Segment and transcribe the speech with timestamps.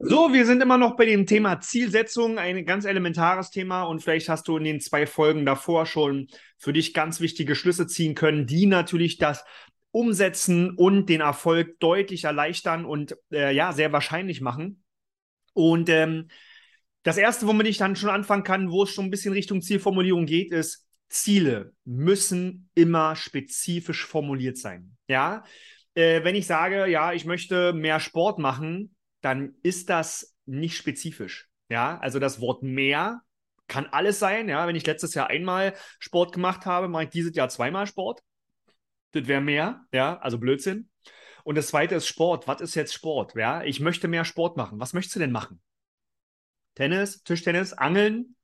[0.00, 4.28] So, wir sind immer noch bei dem Thema Zielsetzung, ein ganz elementares Thema und vielleicht
[4.28, 8.46] hast du in den zwei Folgen davor schon für dich ganz wichtige Schlüsse ziehen können,
[8.46, 9.44] die natürlich das
[9.90, 14.84] Umsetzen und den Erfolg deutlich erleichtern und äh, ja, sehr wahrscheinlich machen.
[15.52, 16.28] Und ähm,
[17.02, 20.26] das erste, womit ich dann schon anfangen kann, wo es schon ein bisschen Richtung Zielformulierung
[20.26, 24.96] geht, ist, Ziele müssen immer spezifisch formuliert sein.
[25.08, 25.42] Ja,
[25.94, 28.94] äh, wenn ich sage, ja, ich möchte mehr Sport machen,
[29.28, 31.48] dann ist das nicht spezifisch.
[31.68, 33.22] Ja, also das Wort mehr
[33.66, 34.48] kann alles sein.
[34.48, 38.22] Ja, wenn ich letztes Jahr einmal Sport gemacht habe, mache ich dieses Jahr zweimal Sport.
[39.12, 39.84] Das wäre mehr.
[39.92, 40.88] Ja, also Blödsinn.
[41.44, 42.48] Und das zweite ist Sport.
[42.48, 43.34] Was ist jetzt Sport?
[43.34, 44.80] Ja, ich möchte mehr Sport machen.
[44.80, 45.60] Was möchtest du denn machen?
[46.74, 48.36] Tennis, Tischtennis, Angeln,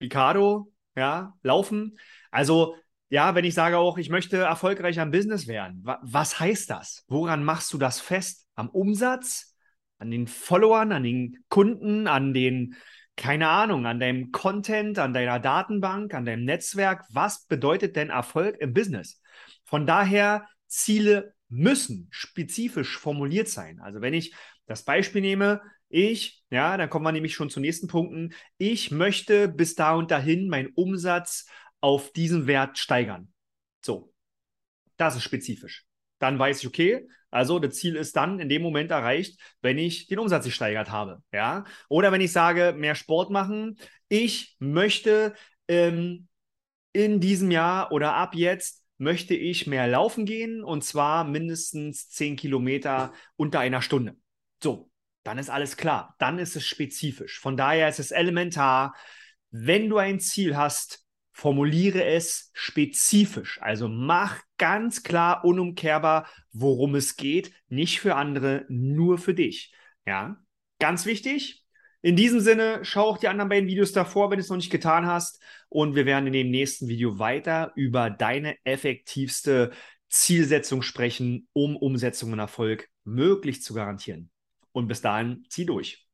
[0.00, 1.98] Ricardo, ja, Laufen.
[2.30, 2.76] Also,
[3.08, 7.04] ja, wenn ich sage auch, ich möchte erfolgreicher im Business werden, wa was heißt das?
[7.08, 8.46] Woran machst du das fest?
[8.54, 9.56] Am Umsatz?
[9.98, 12.76] An den Followern, an den Kunden, an den,
[13.16, 17.04] keine Ahnung, an deinem Content, an deiner Datenbank, an deinem Netzwerk.
[17.10, 19.20] Was bedeutet denn Erfolg im Business?
[19.64, 23.80] Von daher, Ziele müssen spezifisch formuliert sein.
[23.80, 24.34] Also wenn ich
[24.66, 28.34] das Beispiel nehme, ich, ja, dann kommen wir nämlich schon zu nächsten Punkten.
[28.58, 31.46] Ich möchte bis da und dahin meinen Umsatz
[31.80, 33.32] auf diesen Wert steigern.
[33.82, 34.12] So,
[34.98, 35.86] das ist spezifisch.
[36.18, 40.06] Dann weiß ich, okay, also das Ziel ist dann in dem Moment erreicht, wenn ich
[40.06, 41.22] den Umsatz gesteigert habe.
[41.32, 41.64] Ja?
[41.88, 43.78] Oder wenn ich sage, mehr Sport machen.
[44.08, 45.34] Ich möchte
[45.68, 46.28] ähm,
[46.92, 52.36] in diesem Jahr oder ab jetzt möchte ich mehr laufen gehen und zwar mindestens 10
[52.36, 54.16] Kilometer unter einer Stunde.
[54.62, 54.90] So,
[55.22, 56.16] dann ist alles klar.
[56.18, 57.38] Dann ist es spezifisch.
[57.38, 58.94] Von daher ist es elementar,
[59.50, 61.04] wenn du ein Ziel hast,
[61.38, 63.60] formuliere es spezifisch.
[63.62, 67.52] Also mach ganz klar, unumkehrbar, worum es geht.
[67.68, 69.72] Nicht für andere, nur für dich.
[70.04, 70.42] Ja,
[70.80, 71.64] ganz wichtig.
[72.02, 74.72] In diesem Sinne, schau auch die anderen beiden Videos davor, wenn du es noch nicht
[74.72, 75.40] getan hast.
[75.68, 79.70] Und wir werden in dem nächsten Video weiter über deine effektivste
[80.08, 84.30] Zielsetzung sprechen, um Umsetzung und Erfolg möglich zu garantieren.
[84.72, 86.07] Und bis dahin, zieh durch.